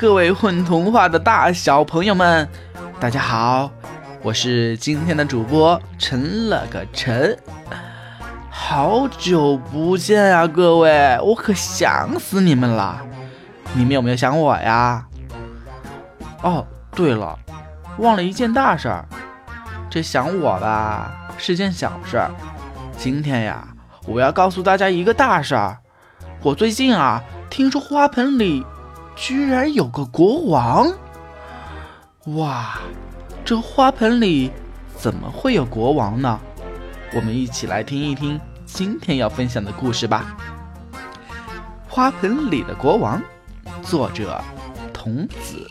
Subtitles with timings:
[0.00, 2.48] 各位混童话的大小朋友们，
[3.00, 3.68] 大家好，
[4.22, 7.36] 我是今天的主播陈了个陈，
[8.48, 13.00] 好久不见呀，各位，我可想死你们了，
[13.74, 15.04] 你们有没有想我呀？
[16.42, 17.36] 哦，对了，
[17.98, 19.04] 忘了一件大事儿，
[19.90, 22.30] 这想我吧是件小事儿，
[22.96, 23.66] 今天呀，
[24.06, 25.76] 我要告诉大家一个大事儿，
[26.40, 28.64] 我最近啊，听说花盆里。
[29.18, 30.90] 居然有个国王！
[32.36, 32.78] 哇，
[33.44, 34.52] 这花盆里
[34.96, 36.38] 怎么会有国王呢？
[37.12, 40.36] 我们一起来听一听今天要分享的故事吧。
[41.88, 43.20] 花盆里的国王，
[43.82, 44.40] 作者
[44.94, 45.68] 童子。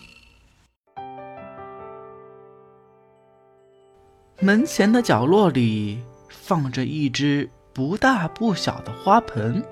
[4.41, 9.63] 门前的角落里放着一只不大不小的花盆。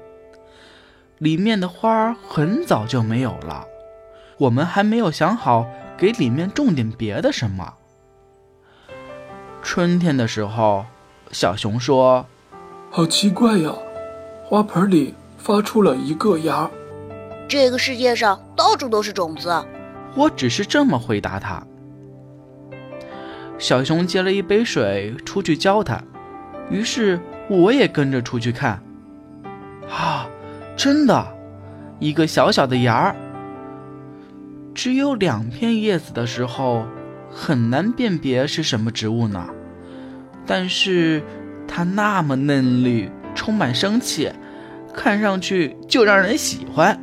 [1.25, 3.65] 里面的花很早就没有了，
[4.37, 5.65] 我们还没有想好
[5.97, 7.73] 给里面种点别的什么。
[9.63, 10.85] 春天的时候，
[11.31, 12.27] 小熊说
[12.93, 13.73] ：“好奇怪呀，
[14.43, 16.69] 花盆里发出了一个芽。
[17.47, 19.65] 这个世界上到处都是种子。”
[20.15, 21.65] 我只是这么回答他。
[23.57, 25.99] 小熊接了一杯水出去浇它，
[26.69, 28.79] 于是我也跟着出去看。
[29.89, 30.29] 啊！
[30.75, 31.27] 真的，
[31.99, 33.15] 一个小小的芽儿，
[34.73, 36.85] 只有两片叶子的时候，
[37.31, 39.47] 很难辨别是什么植物呢。
[40.45, 41.23] 但是
[41.67, 44.29] 它那么嫩绿，充满生气，
[44.93, 46.99] 看上去就让人喜欢。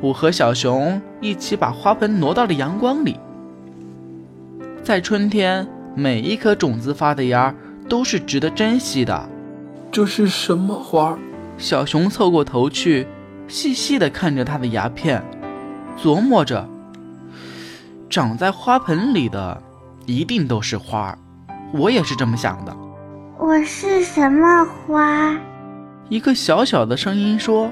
[0.00, 3.16] 我和小熊一起把花盆挪到了阳光里。
[4.84, 5.66] 在春天，
[5.96, 7.52] 每一颗种子发的芽
[7.88, 9.28] 都是值得珍惜的。
[9.90, 11.18] 这是什么花？
[11.58, 13.04] 小熊凑过头去，
[13.48, 15.20] 细细的看着它的牙片，
[16.00, 16.68] 琢磨着：
[18.08, 19.60] 长在花盆里的
[20.06, 21.18] 一定都是花
[21.72, 22.74] 我也是这么想的。
[23.36, 25.36] 我是什么花？
[26.08, 27.68] 一个小小的声音说：“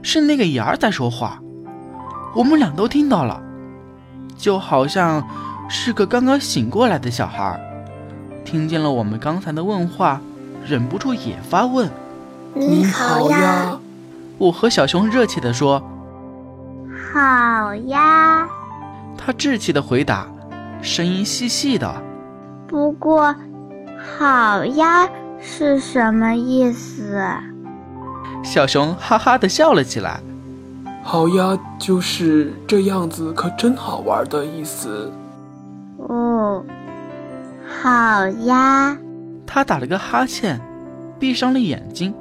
[0.00, 1.42] 是那个芽儿在说话。”
[2.32, 3.42] 我们俩都听到了，
[4.36, 5.26] 就好像
[5.68, 7.60] 是个刚刚醒过来的小孩，
[8.44, 10.20] 听见了我们刚才的问话。
[10.68, 11.88] 忍不住也发问
[12.52, 13.78] ：“你好呀！”
[14.36, 15.82] 我和小熊热切地说
[17.12, 18.46] ：“好呀！”
[19.16, 20.26] 他稚气的回答，
[20.82, 21.90] 声音细细的。
[22.66, 23.34] 不过
[24.18, 25.08] ，“好呀”
[25.40, 27.18] 是什么意思？
[28.44, 30.20] 小熊哈哈的笑了起来。
[31.02, 35.10] “好呀”就是这样子，可真好玩的意思。
[35.96, 36.62] 哦，
[37.82, 38.96] 好呀。
[39.50, 40.60] 他打了个哈欠，
[41.18, 42.14] 闭上了眼睛。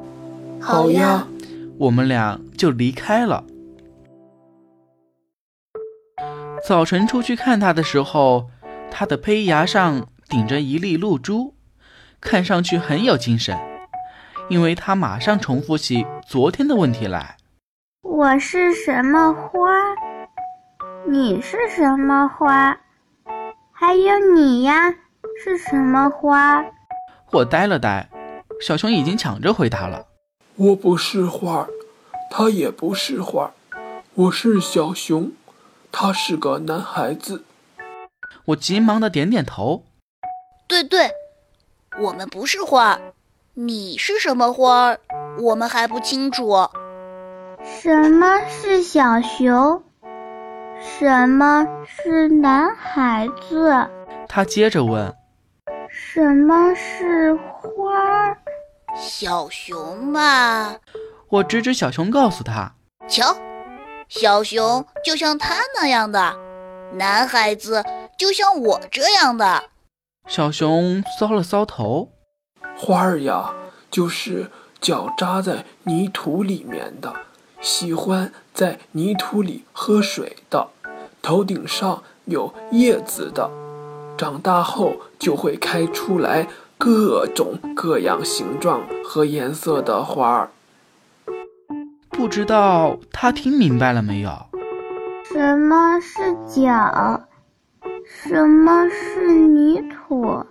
[0.62, 1.28] 好呀，
[1.78, 3.44] 我们俩就离开了。
[6.66, 8.48] 早晨出去看他的时候，
[8.90, 11.54] 他的胚芽上顶着一粒露珠，
[12.22, 13.56] 看上去很有精神，
[14.50, 17.36] 因为他马上重复起昨天的问题来
[18.02, 19.70] ：“我是什么花？
[21.06, 22.78] 你是什么花？
[23.74, 24.92] 还有你呀，
[25.44, 26.64] 是什么花？”
[27.32, 28.10] 我呆了呆，
[28.62, 30.06] 小熊已经抢着回答了
[30.56, 31.68] ：“我不是花，
[32.32, 33.52] 他也不是花，
[34.14, 35.34] 我是小熊，
[35.92, 37.44] 他是个男孩子。”
[38.46, 39.84] 我急忙的点点头
[40.68, 41.12] ：“对对，
[42.00, 42.98] 我们不是花，
[43.56, 44.96] 你是什么花？
[45.42, 46.70] 我们还不清楚。
[47.82, 49.84] 什么是小熊？
[50.80, 53.90] 什么是男孩子？”
[54.30, 55.14] 他接着问。
[56.18, 58.36] 什么是花？
[59.00, 60.76] 小熊嘛。
[61.30, 62.74] 我指指小熊，告诉他
[63.08, 63.38] ：“瞧，
[64.10, 66.36] 小熊就像他那样的，
[66.94, 67.86] 男孩子
[68.18, 69.66] 就像我这样的。”
[70.28, 72.10] 小熊搔了搔头
[72.76, 73.54] ：“花儿呀，
[73.92, 74.50] 就是
[74.82, 77.14] 脚扎在泥土里面的，
[77.62, 80.70] 喜欢在泥土里喝水的，
[81.22, 83.52] 头顶上有叶子的。”
[84.18, 86.48] 长大后就会开出来
[86.78, 90.50] 各种各样形状和颜色的花儿。
[92.10, 94.32] 不知道他听明白了没有？
[95.24, 97.22] 什么是脚？
[98.04, 100.44] 什么是泥土？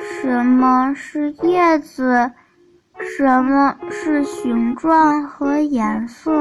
[0.00, 2.32] 什么是叶子？
[3.16, 6.32] 什么是形状和颜色？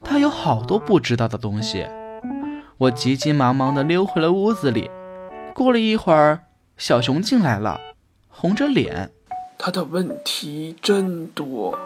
[0.00, 1.86] 他有好多不知道的东西。
[2.78, 4.90] 我急急忙忙地溜回了屋子里。
[5.54, 6.46] 过了一会儿，
[6.76, 7.80] 小熊进来了，
[8.28, 9.12] 红着脸。
[9.56, 11.78] 他的问题真多。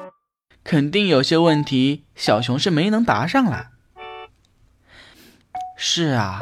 [0.65, 3.69] 肯定有些问题小熊是没能答上来。
[5.77, 6.41] 是啊，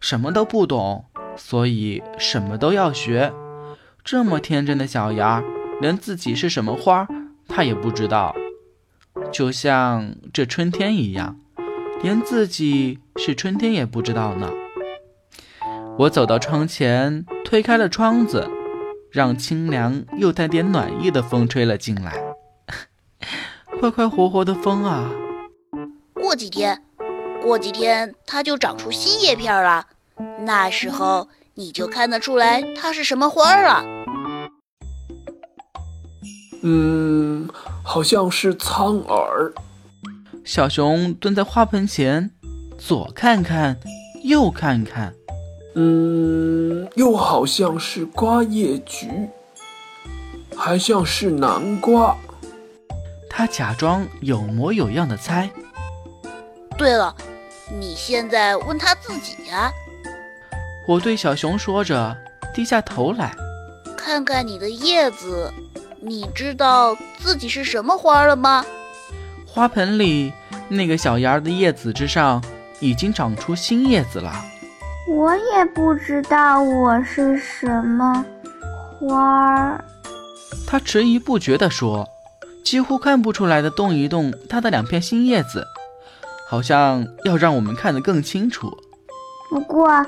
[0.00, 1.04] 什么都不懂，
[1.36, 3.32] 所以什么都要学。
[4.04, 5.42] 这么天真的小芽，
[5.80, 7.06] 连自己是什么花，
[7.48, 8.34] 他也不知道。
[9.32, 11.38] 就像这春天一样，
[12.02, 14.50] 连自己是春天也不知道呢。
[15.96, 18.50] 我走到窗前，推开了窗子，
[19.12, 22.20] 让清凉又带点暖意的风吹了进来。
[23.78, 25.08] 快快活活的风啊！
[26.12, 26.82] 过几天，
[27.40, 29.86] 过几天它就长出新叶片了，
[30.40, 33.84] 那时候你就看得出来它是什么花了。
[36.62, 37.48] 嗯，
[37.84, 39.52] 好像是苍耳。
[40.44, 42.32] 小熊蹲在花盆前，
[42.76, 43.78] 左看看，
[44.24, 45.14] 右看看。
[45.74, 49.08] 嗯，又好像是瓜叶菊，
[50.56, 52.16] 还像是南瓜。
[53.28, 55.50] 他假装有模有样的猜。
[56.78, 57.14] 对了，
[57.72, 59.72] 你现在问他自己呀。
[60.86, 62.16] 我对小熊说着，
[62.54, 63.34] 低下头来，
[63.96, 65.52] 看看你的叶子，
[66.00, 68.64] 你知道自己是什么花了吗？
[69.44, 70.32] 花盆里
[70.68, 72.40] 那个小芽的叶子之上，
[72.78, 74.32] 已经长出新叶子了。
[75.08, 78.24] 我也不知道我是什么
[78.98, 79.84] 花儿。
[80.66, 82.08] 他迟疑不决地说。
[82.64, 85.66] 几乎看不出来的动一动他的两片新叶子，
[86.48, 88.74] 好像要让我们看得更清楚。
[89.50, 90.04] 不过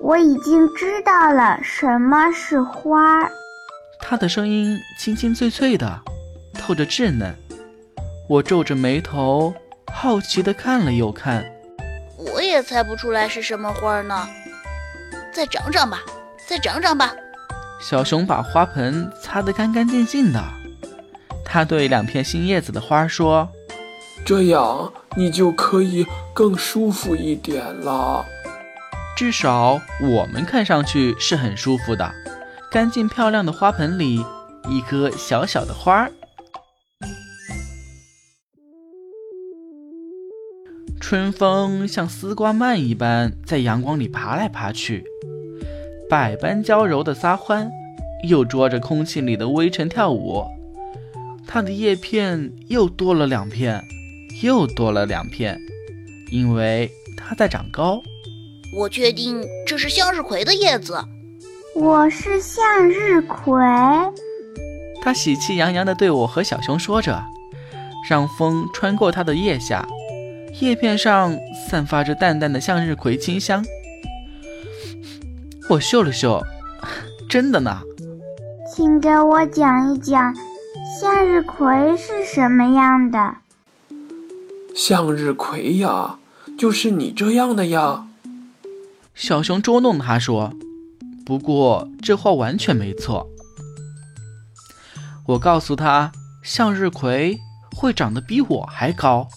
[0.00, 3.28] 我已经知道了什么是花。
[4.00, 6.00] 他的声音清清脆脆的，
[6.54, 7.36] 透着稚嫩。
[8.30, 9.52] 我皱着眉头，
[9.92, 11.44] 好奇地看了又看。
[12.50, 14.28] 我也猜不出来是什么花呢。
[15.32, 16.02] 再长长吧，
[16.48, 17.14] 再长长吧。
[17.80, 20.42] 小熊把花盆擦得干干净净的。
[21.44, 23.48] 他对两片新叶子的花说
[24.26, 26.04] ：“这样你就可以
[26.34, 28.26] 更舒服一点了。
[29.16, 32.12] 至少我们看上去是很舒服的。
[32.68, 34.26] 干净漂亮的花盆里，
[34.68, 36.08] 一颗小小的花。
[41.00, 45.02] 春风像丝瓜蔓一般在阳光里爬来爬去，
[46.08, 47.68] 百般娇柔的撒欢，
[48.28, 50.44] 又捉着空气里的微尘跳舞。”
[51.48, 53.82] 它的叶片又多了两片，
[54.42, 55.58] 又多了两片，
[56.30, 58.00] 因为它在长高。
[58.76, 60.96] 我确定这是向日葵的叶子。
[61.74, 63.58] 我是向日葵。
[65.02, 67.20] 它喜气洋洋地对我和小熊说着，
[68.08, 69.84] 让风穿过它的腋下，
[70.60, 71.34] 叶片上
[71.68, 73.64] 散发着淡淡的向日葵清香。
[75.70, 76.44] 我嗅了嗅，
[77.28, 77.80] 真的呢。
[78.72, 80.34] 请给我讲一讲。
[81.00, 83.36] 向日葵是什么样的？
[84.74, 86.18] 向日葵呀，
[86.58, 88.06] 就是你这样的呀。
[89.14, 90.52] 小熊捉弄他说
[91.24, 93.30] ：“不过这话完全没错。”
[95.26, 96.12] 我告诉他，
[96.42, 97.38] 向日葵
[97.76, 99.28] 会长得比我还高，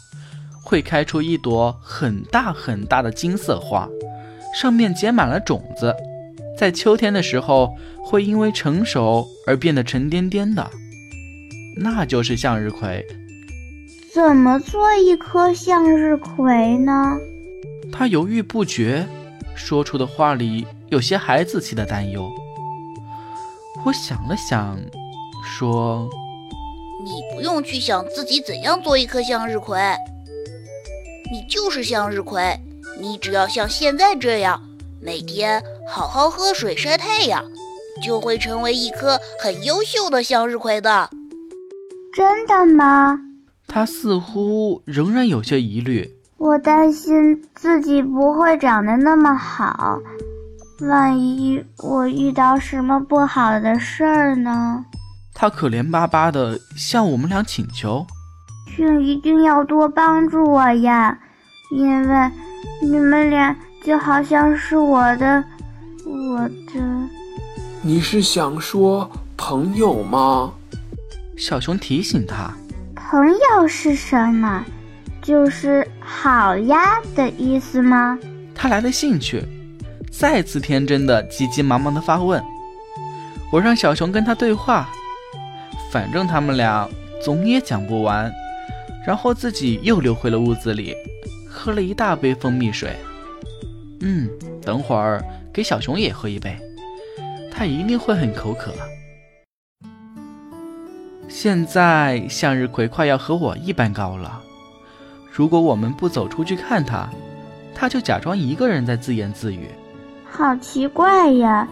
[0.63, 3.87] 会开出一朵很大很大的金色花，
[4.59, 5.93] 上面结满了种子，
[6.57, 10.67] 在秋天的时候会因为成熟而变得沉甸甸的。
[11.77, 13.05] 那就是向日葵。
[14.13, 17.17] 怎么做一颗向日葵呢？
[17.91, 19.07] 他犹豫不决，
[19.55, 22.31] 说出的话里有些孩子气的担忧。
[23.85, 24.79] 我想了想，
[25.43, 26.07] 说
[27.03, 29.77] ：“你不用去想自己怎样做一颗向日葵，
[31.33, 32.39] 你就是向日葵。
[33.01, 34.61] 你只要像现在这样，
[35.01, 35.59] 每天
[35.89, 37.43] 好好喝水、晒太阳，
[38.03, 41.09] 就会成为一颗很优秀的向日葵的。”
[42.13, 43.19] 真的吗？
[43.67, 46.07] 他似乎仍然有些疑虑。
[46.37, 49.97] 我担心自己不会长得那么好，
[50.81, 54.85] 万一我遇到什么不好的事儿呢？
[55.33, 58.05] 他可怜巴巴地向我们俩请求
[58.75, 61.17] ：“请一定要多帮助我呀，
[61.73, 62.31] 因为
[62.81, 65.43] 你们俩就好像是我的，
[66.05, 67.09] 我的。”
[67.81, 70.53] 你是想说朋友吗？
[71.35, 72.53] 小熊提醒他
[72.95, 74.63] ：“朋友是什么？
[75.21, 78.17] 就是好呀的意思吗？”
[78.53, 79.43] 他来了兴趣，
[80.11, 82.41] 再次天真的急急忙忙的发问。
[83.51, 84.89] 我让小熊跟他对话，
[85.91, 86.87] 反正他们俩
[87.23, 88.31] 总也讲不完，
[89.05, 90.95] 然后自己又溜回了屋子里，
[91.63, 92.93] 喝了一大杯蜂蜜水。
[94.01, 94.27] 嗯，
[94.61, 96.57] 等会儿给小熊也喝一杯，
[97.49, 98.73] 他一定会很口渴。
[101.29, 104.41] 现在向日葵快要和我一般高了，
[105.31, 107.07] 如果我们不走出去看它，
[107.73, 109.69] 它就假装一个人在自言自语。
[110.29, 111.65] 好奇怪呀！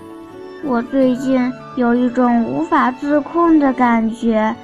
[0.64, 4.56] 我最近有一种无法自控的感觉，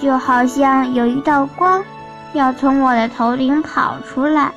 [0.00, 1.82] 就好像有一道光
[2.32, 4.52] 要从我的头顶跑出来。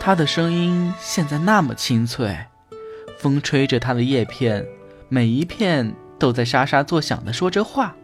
[0.00, 2.36] 它的声音现在那么清脆，
[3.18, 4.66] 风吹着它的叶片，
[5.08, 7.94] 每一片都在沙沙作响地说着话。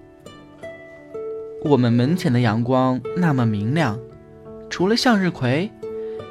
[1.65, 3.99] 我们门前的阳光那么明亮，
[4.71, 5.71] 除了向日葵，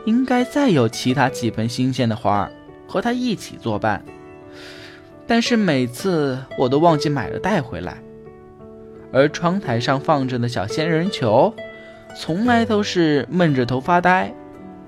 [0.06, 2.52] 应该再有其他几盆新鲜的花儿
[2.88, 4.06] 和它一起作伴。
[5.28, 7.98] 但是每次我都忘记买了带回来，
[9.12, 11.54] 而窗台上放着的小仙人球，
[12.20, 14.34] 从来都是闷着头发呆。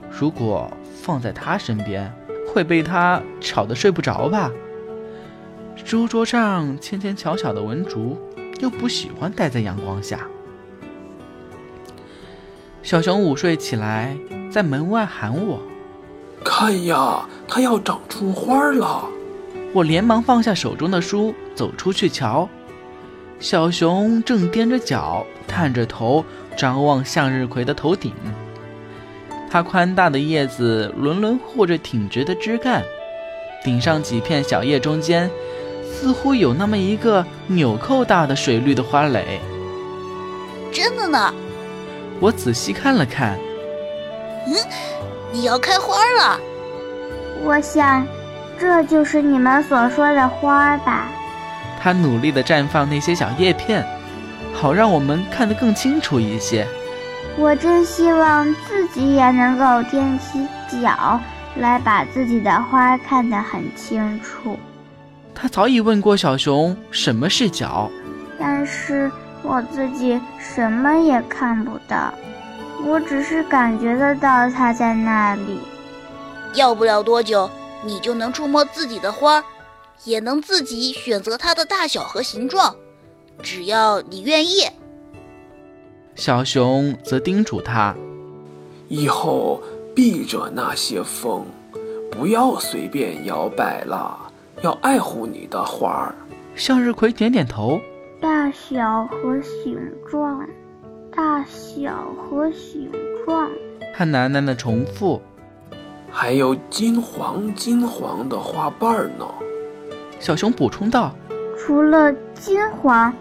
[0.09, 0.71] 如果
[1.01, 2.12] 放在他身边，
[2.51, 4.51] 会被他吵得睡不着吧？
[5.75, 8.17] 书桌上纤纤巧巧的文竹。
[8.59, 10.27] 又不喜欢待在阳光下。
[12.83, 14.17] 小熊午睡起来，
[14.51, 15.62] 在门外喊我
[16.43, 19.07] ：“看呀，它要长出花了！”
[19.71, 22.50] 我连忙放下手中的书，走出去瞧。
[23.39, 26.25] 小熊正踮着脚，探着头，
[26.59, 28.13] 张望向日葵的头顶。
[29.49, 32.83] 它宽大的叶子轮轮护着挺直的枝干，
[33.63, 35.29] 顶上几片小叶中间。
[35.91, 39.41] 似乎有那么一个纽扣大的水绿的花蕾，
[40.71, 41.33] 真的呢。
[42.21, 43.37] 我仔细看了看，
[44.47, 44.53] 嗯，
[45.33, 46.39] 你要开花了。
[47.43, 48.07] 我想，
[48.57, 51.09] 这就是你们所说的花吧。
[51.81, 53.85] 它努力地绽放那些小叶片，
[54.53, 56.68] 好让我们看得更清楚一些。
[57.38, 60.46] 我真希望自己也能够踮起
[60.82, 61.20] 脚
[61.56, 64.58] 来，把自己的花看得很清楚。
[65.34, 67.89] 他早已问过小熊什么是脚，
[68.38, 69.10] 但是
[69.41, 72.13] 我自己什么也看不到，
[72.86, 75.60] 我只是感觉得到它在那里。
[76.56, 77.50] 要不了多久，
[77.86, 79.41] 你就能触摸自己的花，
[80.03, 82.75] 也能自己选择它的大小和形状，
[83.41, 84.63] 只要你愿意。
[86.15, 87.96] 小熊则叮嘱他：
[88.88, 89.62] 以后
[89.96, 91.46] 避着那些风，
[92.12, 94.31] 不要随便摇摆了。
[94.62, 96.15] 要爱护你的花儿，
[96.53, 97.79] 向日葵点点头。
[98.19, 99.79] 大小和形
[100.12, 100.46] 状，
[101.15, 102.91] 大小和形
[103.25, 103.50] 状。
[103.96, 105.22] 他喃喃地重复。
[106.12, 109.25] 还有金黄金黄的花瓣呢。
[110.19, 111.15] 小熊补充道。
[111.58, 113.13] 除了金黄，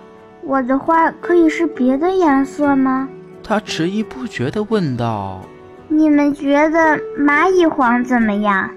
[0.49, 3.07] 我的花可以是别的颜色吗？
[3.45, 5.43] 他迟疑不决地问道。
[5.89, 8.71] 你们觉得蚂蚁黄怎么样？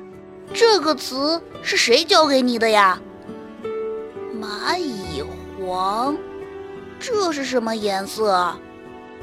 [0.54, 3.00] 这个词是谁教给你的呀？
[4.38, 5.24] 蚂蚁
[5.58, 6.18] 黄，
[7.00, 8.54] 这是什么颜色？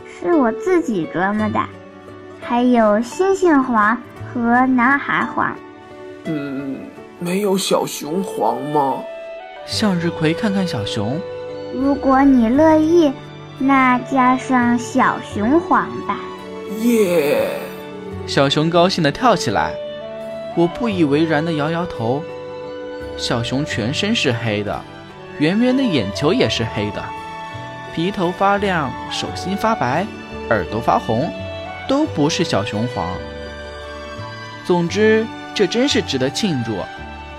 [0.07, 1.61] 是我自己琢磨的。
[2.41, 3.95] 还有星星黄
[4.33, 5.55] 和男孩黄。
[6.25, 6.79] 嗯，
[7.19, 9.03] 没有小熊黄吗？
[9.67, 11.21] 向日葵看看小熊。
[11.75, 13.13] 如果你乐意，
[13.59, 16.19] 那加上小熊黄吧。
[16.83, 17.49] 耶！
[18.27, 19.75] 小熊高兴地跳起来。
[20.57, 22.23] 我不以为然地摇摇头。
[23.17, 24.81] 小熊全身是黑的，
[25.39, 27.05] 圆圆的眼球也是黑的，
[27.95, 30.07] 皮头发亮，手心发白，
[30.51, 31.31] 耳朵发红，
[31.89, 33.07] 都不是小熊黄。
[34.65, 36.77] 总之，这真是值得庆祝。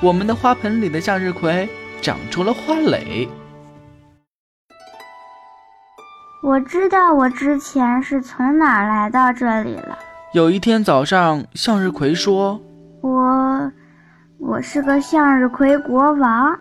[0.02, 1.68] 我们的花盆里的向日葵
[2.02, 3.28] 长出了花蕾。
[6.42, 10.00] 我知道我之前是从哪儿来到这里了。
[10.34, 12.62] 有一天早上，向日葵说。
[13.02, 13.72] 我，
[14.38, 16.58] 我是个向日葵国王。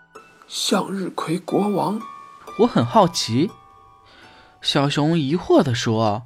[0.49, 2.01] 向日葵国王，
[2.59, 3.53] 我很好奇。
[4.61, 6.23] 小熊疑惑地说：“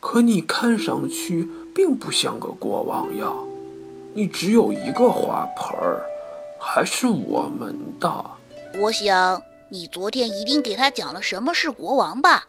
[0.00, 3.28] 可你看上去并不像个国王呀，
[4.14, 6.02] 你只有一个花盆儿，
[6.58, 8.24] 还是我们的。”
[8.80, 12.42] 我想你昨天一定给他讲了什么是国王吧？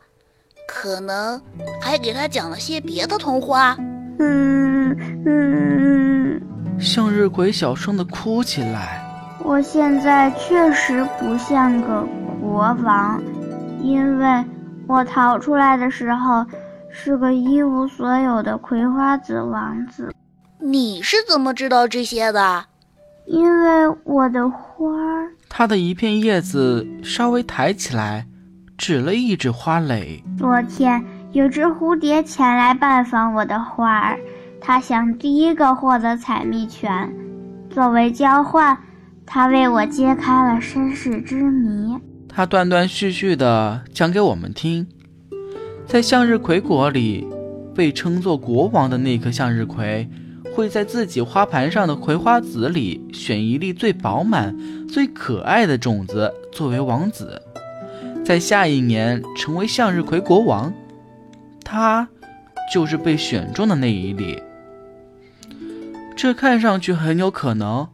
[0.67, 1.41] 可能
[1.81, 3.75] 还给他讲了些别的童话。
[4.19, 4.95] 嗯
[5.25, 6.41] 嗯。
[6.79, 9.03] 向日葵小声的哭起来。
[9.43, 12.05] 我现在确实不像个
[12.41, 13.19] 国王，
[13.81, 14.45] 因为
[14.87, 16.45] 我逃出来的时候
[16.91, 20.13] 是个一无所有的葵花籽王子。
[20.59, 22.65] 你是怎么知道这些的？
[23.25, 25.31] 因为我的花儿。
[25.47, 28.26] 它的一片叶子稍微抬起来，
[28.77, 30.23] 指了一指花蕾。
[30.37, 34.19] 昨天有只蝴蝶前来拜访我的花儿。
[34.61, 37.11] 它想第一个获得采蜜权，
[37.69, 38.77] 作为交换，
[39.25, 41.97] 它为我揭开了身世之谜。
[42.27, 44.87] 它断断续续地讲给我们听，
[45.87, 47.27] 在向日葵国里，
[47.73, 50.07] 被称作国王的那颗向日葵，
[50.55, 54.55] 会在自己花盘上的葵花籽里选一粒最饱满、
[54.87, 57.41] 最可爱的种子作为王子，
[58.27, 60.73] 在下一年成为向日葵国王。
[61.63, 62.05] 他
[62.73, 64.43] 就是被选中的那一粒。
[66.13, 67.87] 这看上去很有可能，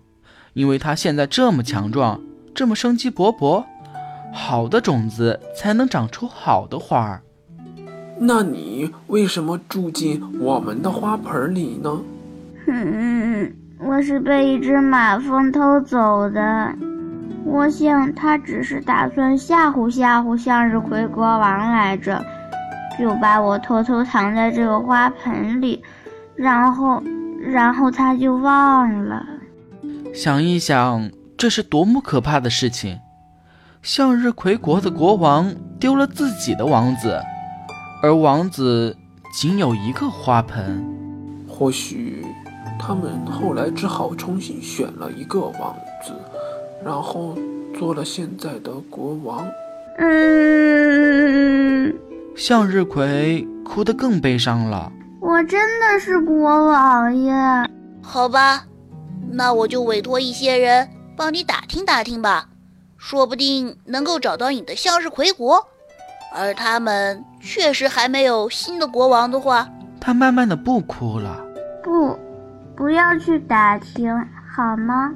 [0.53, 2.19] 因为他现在这么强壮，
[2.55, 3.63] 这么生机勃勃。
[4.33, 7.21] 好的种子才能长出好的花儿。
[8.17, 12.01] 那你为什么住进我们的花盆里呢？
[12.65, 16.75] 嗯，我是被一只马蜂偷走的。
[17.45, 22.23] 我想他只是打算吓唬吓唬向日葵国王来着，
[22.97, 25.83] 就把我偷偷藏在这个花盆里，
[26.35, 27.01] 然后，
[27.41, 29.25] 然后他就忘了。
[30.13, 32.99] 想一想，这是多么可怕的事情！
[33.81, 37.21] 向日葵国的国王丢了自己的王子，
[38.01, 38.95] 而王子
[39.33, 40.81] 仅有一个花盆。
[41.47, 42.25] 或许
[42.79, 46.13] 他们后来只好重新选了一个王子，
[46.83, 47.37] 然后
[47.77, 49.47] 做了现在的国王。
[49.99, 51.93] 嗯，
[52.35, 54.91] 向日葵哭得更悲伤了。
[55.21, 57.33] 我真的是国王耶！
[58.01, 58.65] 好吧，
[59.31, 62.49] 那我就委托一些人帮你打听打听吧。
[62.97, 65.67] 说不定能够找到你的向日葵国，
[66.33, 71.45] 而他们确实还没有新的国王的话，他慢慢的不哭了。
[71.83, 72.17] 不，
[72.75, 74.09] 不要去打听
[74.55, 75.13] 好吗？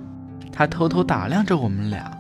[0.58, 2.12] 他偷偷打量着我们俩。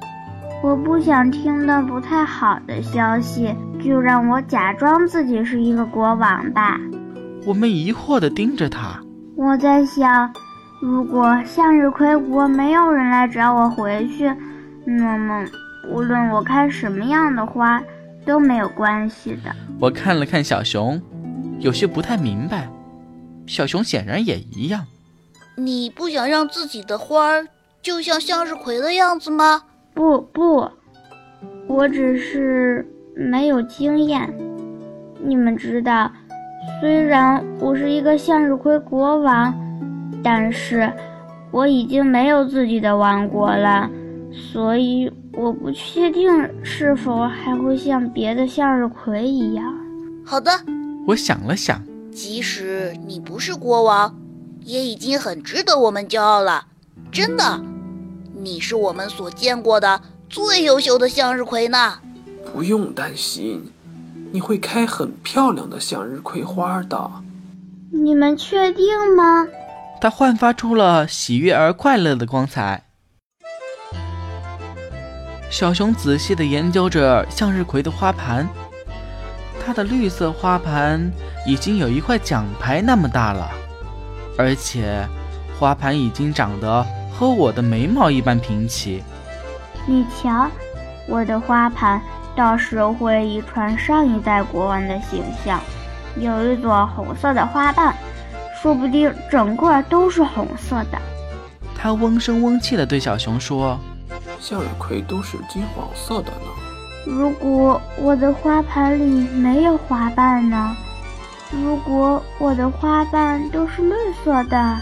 [0.61, 3.51] 我不想听的不太好的消息，
[3.83, 6.79] 就让我假装自己是一个国王吧。
[7.47, 9.01] 我们疑惑的盯着他。
[9.35, 10.31] 我在想，
[10.79, 14.31] 如果向日葵国没有人来找我回去。
[14.85, 15.43] 那么，
[15.91, 17.81] 无论我开什么样的花
[18.23, 19.51] 都没有关系的。
[19.79, 21.01] 我看了看小熊，
[21.59, 22.69] 有些不太明白。
[23.47, 24.85] 小熊显然也一样。
[25.55, 27.47] 你不想让自己的花儿
[27.81, 29.63] 就像向日葵的样子吗？
[29.93, 30.69] 不不，
[31.67, 32.85] 我只是
[33.15, 34.33] 没有经验。
[35.23, 36.11] 你们知道，
[36.79, 39.53] 虽然我是一个向日葵国王，
[40.23, 40.91] 但是
[41.51, 43.89] 我已经没有自己的王国了。
[44.31, 46.29] 所以我不确定
[46.63, 49.73] 是否还会像别的向日葵一样。
[50.23, 50.51] 好的，
[51.07, 54.15] 我想了想，即使你不是国王，
[54.63, 56.65] 也已经很值得我们骄傲了。
[57.17, 57.59] 真的，
[58.35, 59.99] 你是我们所见过的
[60.29, 61.97] 最优秀的向日葵呢。
[62.53, 63.73] 不用担心，
[64.31, 67.11] 你会开很漂亮的向日葵花的。
[67.91, 69.47] 你们确定吗？
[69.99, 72.83] 它焕发出了喜悦而快乐的光彩。
[75.49, 78.47] 小熊仔细地研究着向日葵的花盘，
[79.65, 81.11] 它的绿色花盘
[81.47, 83.49] 已经有一块奖牌那么大了，
[84.37, 85.03] 而且
[85.59, 86.85] 花盘已经长得
[87.17, 89.03] 和我的眉毛一般平齐。
[89.87, 90.47] 你瞧，
[91.07, 91.99] 我的花盘
[92.35, 95.59] 倒是会遗传上一代国王的形象，
[96.15, 97.95] 有一朵红色的花瓣，
[98.61, 100.99] 说不定整个都是红色的。
[101.75, 103.79] 他嗡声嗡气地对小熊说。
[104.39, 106.47] 向日葵都是金黄色的呢。
[107.07, 110.77] 如果我的花盘里没有花瓣呢？
[111.51, 114.77] 如果我的花瓣都是绿色的？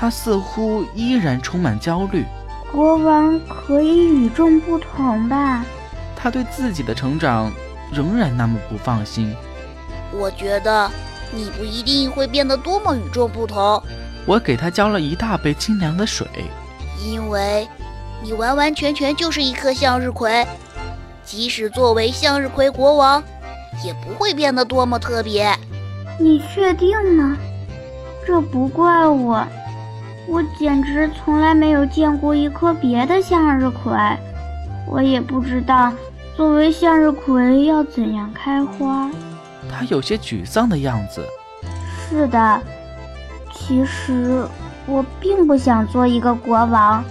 [0.00, 2.24] 他似乎依然充满焦虑。
[2.72, 5.62] 国王可以与众不同吧？
[6.16, 7.52] 他对自己的成长
[7.92, 9.34] 仍然那么不放心。
[10.10, 10.90] 我觉得
[11.34, 13.82] 你不一定会变得多么与众不同。
[14.24, 16.26] 我给他浇了一大杯清凉的水，
[17.04, 17.68] 因为。
[18.22, 20.46] 你完完全全就是一颗向日葵，
[21.24, 23.22] 即使作为向日葵国王，
[23.82, 25.50] 也不会变得多么特别。
[26.18, 27.34] 你确定吗？
[28.26, 29.42] 这不怪我，
[30.28, 33.92] 我简直从来没有见过一颗别的向日葵，
[34.86, 35.92] 我也不知道
[36.36, 39.10] 作为向日葵要怎样开花。
[39.68, 41.24] 他有些沮丧的样子。
[42.08, 42.60] 是的，
[43.52, 44.46] 其实
[44.86, 47.02] 我并不想做一个国王。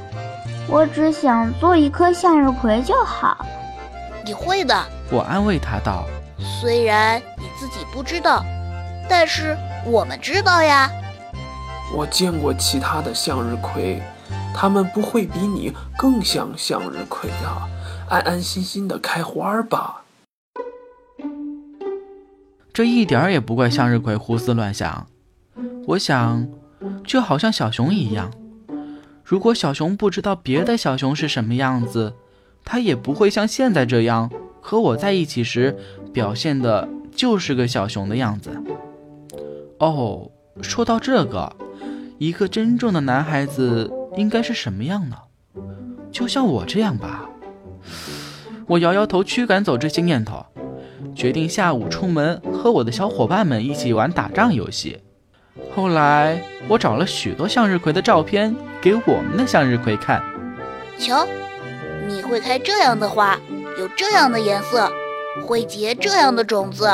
[0.67, 3.45] 我只想做一颗向日葵就好。
[4.23, 4.75] 你会的，
[5.09, 6.05] 我安慰他道。
[6.37, 8.45] 虽然你自己不知道，
[9.09, 10.89] 但是我们知道呀。
[11.95, 14.01] 我见过其他的向日葵，
[14.53, 17.67] 它们不会比你更像向日葵呀。
[18.07, 20.03] 安安心心的开花吧。
[22.73, 25.07] 这一点儿也不怪向日葵胡思乱想。
[25.87, 26.47] 我想，
[27.05, 28.31] 就好像小熊一样。
[29.23, 32.13] 如果小熊不知道别的小熊是什么样子，
[32.63, 35.77] 它也不会像现在这样和我在一起时
[36.13, 38.51] 表现的就是个小熊的样子。
[39.79, 41.55] 哦，说到这个，
[42.19, 45.15] 一个真正的男孩子应该是什么样呢？
[46.11, 47.29] 就像我这样吧。
[48.67, 50.45] 我摇摇头，驱赶走这些念头，
[51.15, 54.99] 决定下午出门和我的小伙伴们一起玩打仗游戏。
[55.73, 60.21] 后来，我找了许多向日葵的照片给我们的向日葵看。
[60.97, 61.25] 瞧，
[62.05, 63.39] 你会开这样的花，
[63.79, 64.91] 有这样的颜色，
[65.45, 66.85] 会结这样的种子。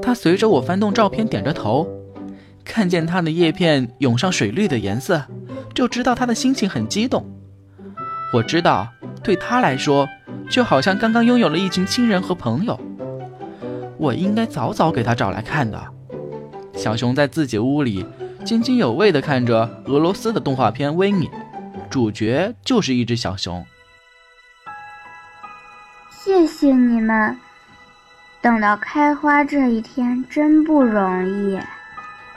[0.00, 1.88] 他随着我翻动照片，点着头，
[2.64, 5.22] 看见它的叶片涌上水绿的颜色，
[5.74, 7.24] 就知道它的心情很激动。
[8.32, 8.88] 我知道，
[9.22, 10.08] 对他来说，
[10.50, 12.78] 就好像刚刚拥有了一群亲人和朋友。
[13.98, 15.80] 我应该早早给他找来看的。
[16.74, 18.04] 小熊在自己屋里
[18.44, 21.28] 津津有味地看着俄罗斯的动画片《维尼》，
[21.90, 23.64] 主角就是一只小熊。
[26.10, 27.36] 谢谢你们，
[28.40, 31.60] 等到开花这一天真不容易。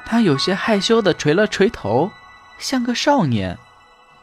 [0.05, 2.11] 他有些害羞地垂了垂头，
[2.57, 3.57] 像个少年。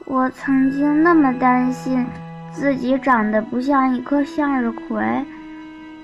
[0.05, 2.07] 我曾经那么担心
[2.53, 5.03] 自己长得不像一颗向日葵，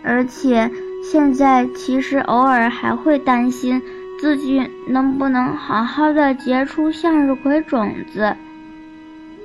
[0.03, 0.71] 而且
[1.11, 3.83] 现在其实偶尔还会担心。
[4.21, 8.35] 自己能不能好好的结出向日葵种子？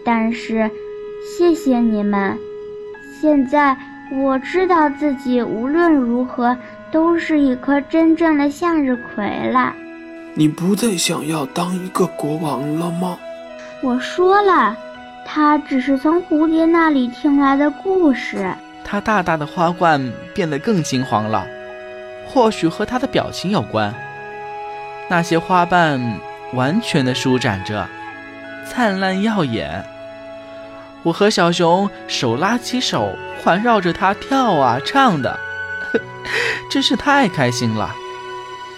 [0.04, 0.68] 但是，
[1.24, 2.36] 谢谢你们，
[3.22, 3.78] 现在
[4.12, 6.58] 我知道自己无论如何
[6.92, 9.76] 都是一颗真正的向日葵了。
[10.36, 13.18] 你不再想要当一个国王了吗？
[13.82, 14.76] 我说了，
[15.26, 18.52] 他只是从蝴蝶那里听来的故事。
[18.84, 21.46] 他大大的花冠变得更金黄了，
[22.28, 23.94] 或许和他的表情有关。
[25.10, 26.02] 那些花瓣
[26.54, 27.88] 完全的舒展着，
[28.68, 29.86] 灿烂耀眼。
[31.04, 35.38] 我和小熊手拉起手，环绕着它跳啊唱的，
[36.72, 37.94] 真是太开心了。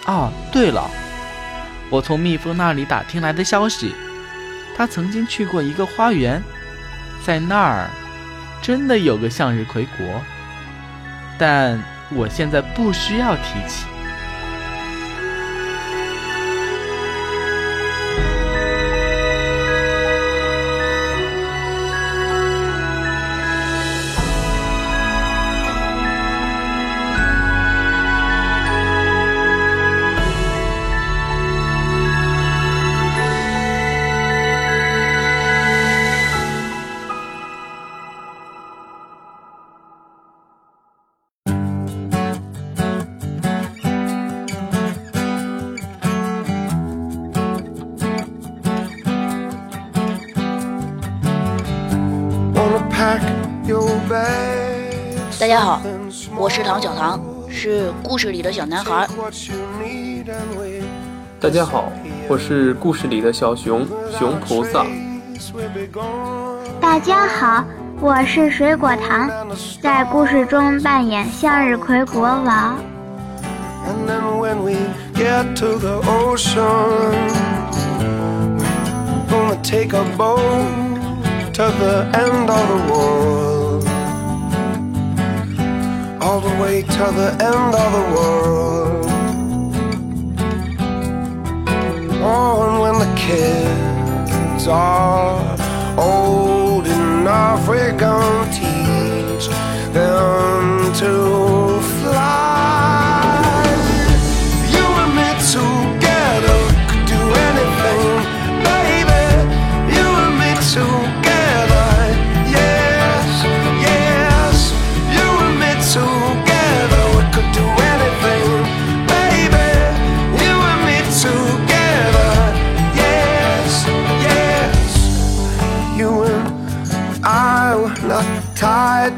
[0.06, 0.90] 哦，对了，
[1.88, 3.94] 我从蜜蜂那里打听来的消息，
[4.76, 6.42] 他曾经去过一个花园，
[7.24, 7.88] 在那儿
[8.60, 10.20] 真的有个向日葵国，
[11.38, 13.86] 但我现在不需要提起。
[55.56, 55.80] 家好，
[56.36, 59.08] 我是唐小唐，是故事里的小男孩。
[61.40, 61.90] 大家好，
[62.28, 63.86] 我是故事里的小熊
[64.18, 64.84] 熊菩萨。
[66.78, 67.64] 大家好，
[68.02, 69.30] 我是水果糖，
[69.80, 72.76] 在故事中扮演向日葵国王。
[86.36, 89.06] All the way to the end of the world.
[92.22, 95.56] Oh, and when the kids are
[95.96, 99.48] old enough, we're gonna teach
[99.94, 101.45] them to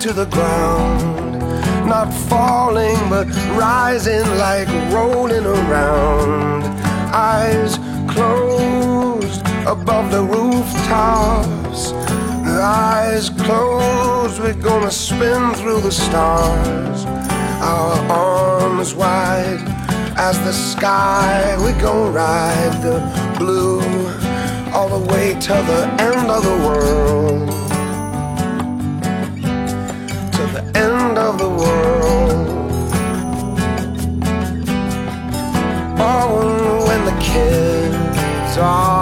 [0.01, 1.41] to the ground.
[1.89, 3.27] Not falling, but
[3.59, 6.63] rising like rolling around.
[7.13, 11.93] Eyes closed above the rooftops.
[12.47, 17.05] Eyes closed, we're gonna spin through the stars.
[17.61, 19.65] Our arms wide
[20.17, 22.99] as the sky, we gon' ride the
[23.37, 23.81] blue
[24.73, 27.68] all the way to the end of the world.
[31.29, 32.49] Of the world.
[36.01, 38.98] Oh, when the kids are